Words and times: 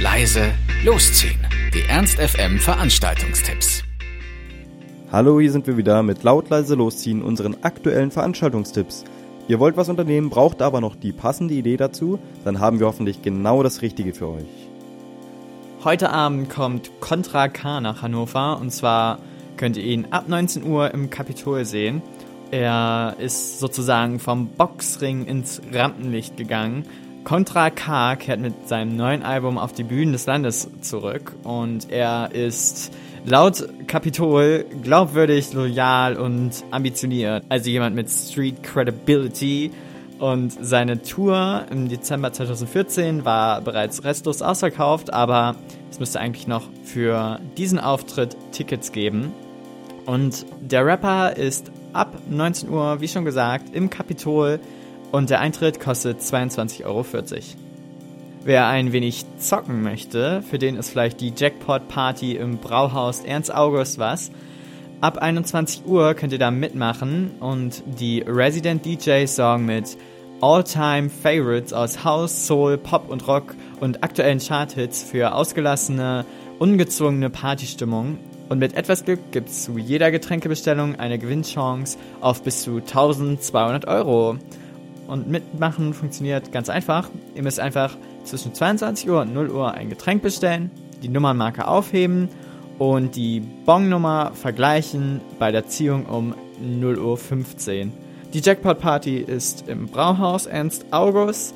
leise, 0.00 0.52
losziehen. 0.84 1.44
Die 1.74 1.82
Ernst 1.88 2.20
FM 2.20 2.60
Veranstaltungstipps. 2.60 3.82
Hallo, 5.10 5.40
hier 5.40 5.50
sind 5.50 5.66
wir 5.66 5.76
wieder 5.76 6.04
mit 6.04 6.22
laut 6.22 6.48
leise 6.50 6.76
losziehen 6.76 7.20
unseren 7.20 7.56
aktuellen 7.62 8.12
Veranstaltungstipps. 8.12 9.04
Ihr 9.48 9.58
wollt 9.58 9.76
was 9.76 9.88
unternehmen, 9.88 10.30
braucht 10.30 10.62
aber 10.62 10.80
noch 10.80 10.94
die 10.94 11.10
passende 11.10 11.54
Idee 11.54 11.76
dazu, 11.76 12.20
dann 12.44 12.60
haben 12.60 12.78
wir 12.78 12.86
hoffentlich 12.86 13.22
genau 13.22 13.64
das 13.64 13.82
Richtige 13.82 14.14
für 14.14 14.28
euch. 14.28 14.68
Heute 15.82 16.10
Abend 16.10 16.48
kommt 16.48 17.00
Contra 17.00 17.48
K 17.48 17.80
nach 17.80 18.00
Hannover 18.00 18.60
und 18.60 18.70
zwar 18.70 19.18
könnt 19.56 19.76
ihr 19.76 19.84
ihn 19.84 20.06
ab 20.10 20.28
19 20.28 20.62
Uhr 20.62 20.94
im 20.94 21.10
Kapitol 21.10 21.64
sehen. 21.64 22.02
Er 22.52 23.16
ist 23.18 23.58
sozusagen 23.58 24.20
vom 24.20 24.46
Boxring 24.46 25.26
ins 25.26 25.60
Rampenlicht 25.72 26.36
gegangen 26.36 26.84
Contra 27.24 27.70
K 27.70 28.16
kehrt 28.16 28.40
mit 28.40 28.68
seinem 28.68 28.96
neuen 28.96 29.22
Album 29.22 29.58
auf 29.58 29.72
die 29.72 29.82
Bühnen 29.82 30.12
des 30.12 30.26
Landes 30.26 30.68
zurück 30.80 31.34
und 31.42 31.90
er 31.90 32.30
ist 32.32 32.92
laut 33.26 33.68
Capitol 33.86 34.64
glaubwürdig, 34.82 35.52
loyal 35.52 36.16
und 36.16 36.64
ambitioniert. 36.70 37.44
Also 37.48 37.70
jemand 37.70 37.96
mit 37.96 38.08
Street 38.08 38.62
Credibility. 38.62 39.70
Und 40.18 40.56
seine 40.60 41.00
Tour 41.02 41.66
im 41.70 41.88
Dezember 41.88 42.32
2014 42.32 43.24
war 43.24 43.60
bereits 43.60 44.02
restlos 44.02 44.42
ausverkauft, 44.42 45.12
aber 45.12 45.54
es 45.90 46.00
müsste 46.00 46.18
eigentlich 46.18 46.48
noch 46.48 46.64
für 46.82 47.38
diesen 47.56 47.78
Auftritt 47.78 48.36
Tickets 48.50 48.90
geben. 48.90 49.32
Und 50.06 50.44
der 50.60 50.84
Rapper 50.84 51.36
ist 51.36 51.70
ab 51.92 52.18
19 52.28 52.68
Uhr, 52.68 53.00
wie 53.00 53.06
schon 53.06 53.24
gesagt, 53.24 53.74
im 53.74 53.90
Kapitol 53.90 54.58
und 55.12 55.30
der 55.30 55.40
Eintritt 55.40 55.80
kostet 55.80 56.20
22,40 56.20 56.84
Euro. 56.84 57.04
Wer 58.44 58.66
ein 58.66 58.92
wenig 58.92 59.24
zocken 59.38 59.82
möchte, 59.82 60.42
für 60.42 60.58
den 60.58 60.76
ist 60.76 60.90
vielleicht 60.90 61.20
die 61.20 61.32
Jackpot-Party 61.36 62.36
im 62.36 62.58
Brauhaus 62.58 63.20
Ernst 63.20 63.54
August 63.54 63.98
was. 63.98 64.30
Ab 65.00 65.18
21 65.18 65.86
Uhr 65.86 66.14
könnt 66.14 66.32
ihr 66.32 66.38
da 66.38 66.50
mitmachen 66.50 67.32
und 67.40 67.82
die 67.86 68.20
Resident 68.26 68.84
DJs 68.84 69.34
sorgen 69.34 69.66
mit 69.66 69.96
All-Time 70.40 71.10
Favorites 71.10 71.72
aus 71.72 72.04
House, 72.04 72.46
Soul, 72.46 72.78
Pop 72.78 73.10
und 73.10 73.26
Rock 73.26 73.54
und 73.80 74.02
aktuellen 74.02 74.38
Charthits 74.38 75.02
für 75.02 75.34
ausgelassene, 75.34 76.24
ungezwungene 76.58 77.28
Partystimmung. 77.28 78.18
Und 78.48 78.60
mit 78.60 78.74
etwas 78.74 79.04
Glück 79.04 79.20
gibt 79.30 79.50
es 79.50 79.64
zu 79.64 79.78
jeder 79.78 80.10
Getränkebestellung 80.10 80.96
eine 80.96 81.18
Gewinnchance 81.18 81.98
auf 82.20 82.42
bis 82.42 82.62
zu 82.62 82.76
1200 82.76 83.86
Euro. 83.86 84.38
Und 85.08 85.26
mitmachen 85.26 85.94
funktioniert 85.94 86.52
ganz 86.52 86.68
einfach. 86.68 87.08
Ihr 87.34 87.42
müsst 87.42 87.58
einfach 87.58 87.96
zwischen 88.24 88.52
22 88.54 89.08
Uhr 89.08 89.22
und 89.22 89.32
0 89.32 89.50
Uhr 89.50 89.72
ein 89.72 89.88
Getränk 89.88 90.22
bestellen, 90.22 90.70
die 91.02 91.08
Nummernmarke 91.08 91.66
aufheben 91.66 92.28
und 92.78 93.16
die 93.16 93.40
Bonnummer 93.40 94.32
vergleichen 94.34 95.22
bei 95.38 95.50
der 95.50 95.66
Ziehung 95.66 96.04
um 96.04 96.34
0 96.60 96.98
Uhr 96.98 97.16
15. 97.16 97.90
Die 98.34 98.40
Jackpot 98.40 98.78
Party 98.80 99.16
ist 99.16 99.66
im 99.66 99.86
Brauhaus 99.86 100.44
Ernst 100.44 100.84
August 100.90 101.54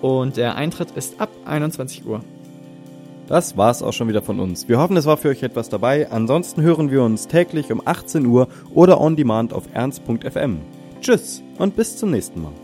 und 0.00 0.38
der 0.38 0.56
Eintritt 0.56 0.92
ist 0.92 1.20
ab 1.20 1.28
21 1.44 2.06
Uhr. 2.06 2.22
Das 3.26 3.56
war's 3.58 3.82
auch 3.82 3.92
schon 3.92 4.08
wieder 4.08 4.22
von 4.22 4.40
uns. 4.40 4.66
Wir 4.66 4.78
hoffen, 4.78 4.96
es 4.96 5.04
war 5.04 5.18
für 5.18 5.28
euch 5.28 5.42
etwas 5.42 5.68
dabei. 5.68 6.10
Ansonsten 6.10 6.62
hören 6.62 6.90
wir 6.90 7.02
uns 7.02 7.28
täglich 7.28 7.70
um 7.70 7.82
18 7.84 8.24
Uhr 8.24 8.48
oder 8.72 8.98
on 8.98 9.16
demand 9.16 9.52
auf 9.52 9.64
ernst.fm. 9.74 10.60
Tschüss 11.02 11.42
und 11.58 11.76
bis 11.76 11.98
zum 11.98 12.10
nächsten 12.10 12.40
Mal. 12.40 12.63